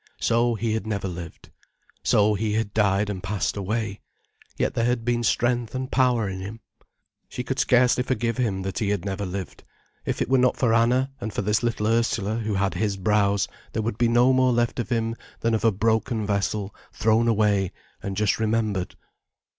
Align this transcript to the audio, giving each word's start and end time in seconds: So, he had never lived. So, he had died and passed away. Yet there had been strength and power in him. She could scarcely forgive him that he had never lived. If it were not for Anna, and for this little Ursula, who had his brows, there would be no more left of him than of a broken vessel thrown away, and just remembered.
So, 0.19 0.55
he 0.55 0.73
had 0.73 0.87
never 0.87 1.07
lived. 1.07 1.51
So, 2.01 2.33
he 2.33 2.53
had 2.53 2.73
died 2.73 3.07
and 3.07 3.21
passed 3.21 3.55
away. 3.55 4.01
Yet 4.57 4.73
there 4.73 4.85
had 4.87 5.05
been 5.05 5.21
strength 5.21 5.75
and 5.75 5.91
power 5.91 6.27
in 6.27 6.39
him. 6.39 6.59
She 7.29 7.43
could 7.43 7.59
scarcely 7.59 8.01
forgive 8.01 8.37
him 8.37 8.63
that 8.63 8.79
he 8.79 8.89
had 8.89 9.05
never 9.05 9.27
lived. 9.27 9.63
If 10.03 10.19
it 10.19 10.27
were 10.27 10.39
not 10.39 10.57
for 10.57 10.73
Anna, 10.73 11.11
and 11.21 11.31
for 11.31 11.43
this 11.43 11.61
little 11.61 11.85
Ursula, 11.85 12.37
who 12.37 12.55
had 12.55 12.73
his 12.73 12.97
brows, 12.97 13.47
there 13.73 13.83
would 13.83 13.99
be 13.99 14.07
no 14.07 14.33
more 14.33 14.51
left 14.51 14.79
of 14.79 14.89
him 14.89 15.15
than 15.41 15.53
of 15.53 15.63
a 15.63 15.71
broken 15.71 16.25
vessel 16.25 16.73
thrown 16.91 17.27
away, 17.27 17.71
and 18.01 18.17
just 18.17 18.39
remembered. 18.39 18.95